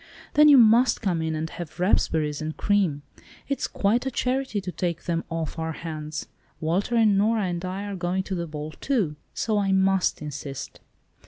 [0.33, 3.03] "Then you must come in and have raspberries and cream.
[3.47, 6.25] It's quite a charity to take them off our hands.
[6.59, 10.79] Walter and Nora and I are going to the ball too, so I must insist."